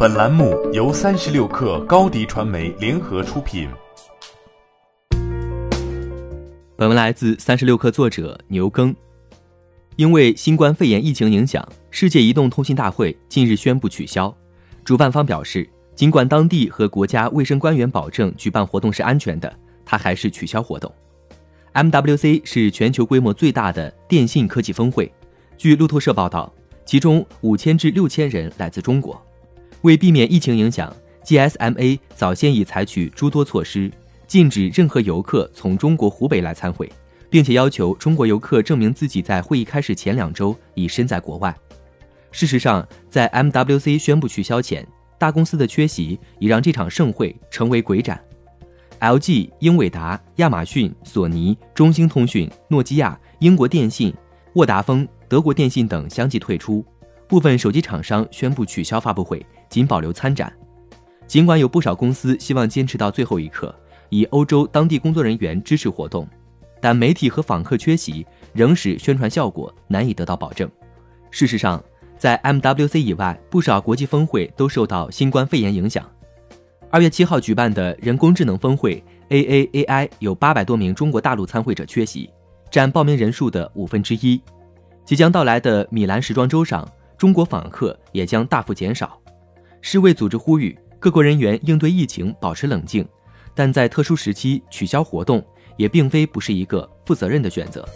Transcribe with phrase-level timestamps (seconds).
[0.00, 3.68] 本栏目由三十六氪高低传媒联合出品。
[6.76, 8.94] 本文来自三十六氪作者牛耕。
[9.96, 14.32] 因为新冠肺炎疫情影响，世界移动通信大会近日宣布取消。
[14.84, 19.52] 主办方表示，尽管当地和国家卫生官员保证举办活动是安全的，
[19.84, 20.94] 他还是取消活动。
[21.74, 25.12] MWC 是全球规模最大的电信科技峰会，
[25.56, 26.54] 据路透社报道，
[26.84, 29.20] 其中五千至六千人来自中国。
[29.82, 30.94] 为避免疫情影响
[31.24, 33.90] ，GSMA 早先已采取诸多措施，
[34.26, 36.90] 禁止任何游客从中国湖北来参会。
[37.30, 41.54] 并且要求中国游客证明自己在会议开始前两周已身在国外。
[42.30, 44.86] 事实上，在 MWC 宣布取消前，
[45.18, 48.18] 大公司的缺席已让这场盛会成为鬼展。
[49.00, 54.12] LG、英伟达、亚马逊、索尼、中兴通讯、诺基亚、英国电信、
[54.54, 56.84] 沃达丰、德国电信等相继退出，
[57.28, 60.50] 部分手机厂商宣布取消发布会，仅保留参展。
[61.26, 63.74] 尽管有不少公司希望坚持到最后一刻，
[64.08, 66.26] 以欧洲当地工作人员支持活动。
[66.80, 70.70] 但媒体和访客缺席，仍使宣传效果难以得到保证。
[71.30, 71.82] 事实上，
[72.16, 76.08] 在 MWC 以外，不少国际峰会都受到新冠肺炎影响。
[76.88, 82.30] 二月七号举办的人工智能峰会 AAAI 有八百多名中国大陆参会者缺席，
[82.70, 84.40] 占报名人数的五分之一。
[85.04, 89.20] 即将到来的米兰时装周上，中国访客也将大幅减少。
[89.82, 93.06] 世卫组织呼吁各国人员应对疫情保持冷静，
[93.54, 95.44] 但在特殊时期取消活动。
[95.78, 97.88] 也并非不是一个负责任的选择。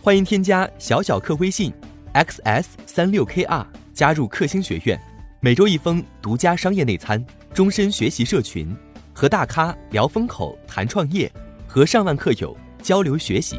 [0.00, 1.72] 欢迎添加小小客微信
[2.14, 4.96] xs 三六 kr 加入克星学院，
[5.40, 7.20] 每周一封独家商业内参，
[7.52, 8.72] 终身学习社群，
[9.12, 11.28] 和大咖聊风口谈创业，
[11.66, 13.58] 和上万客友交流学习。